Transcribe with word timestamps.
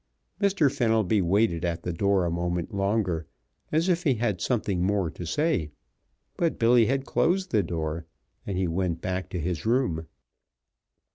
Mr. 0.41 0.75
Fenelby 0.75 1.21
waited 1.21 1.63
at 1.63 1.83
the 1.83 1.93
door 1.93 2.25
a 2.25 2.31
moment 2.31 2.73
longer 2.73 3.27
as 3.71 3.87
if 3.87 4.01
he 4.01 4.15
had 4.15 4.41
something 4.41 4.81
more 4.81 5.11
to 5.11 5.27
say, 5.27 5.69
but 6.37 6.57
Billy 6.57 6.87
had 6.87 7.05
closed 7.05 7.51
the 7.51 7.61
door, 7.61 8.07
and 8.43 8.57
he 8.57 8.67
went 8.67 8.99
back 8.99 9.29
to 9.29 9.39
his 9.39 9.63
room. 9.63 10.07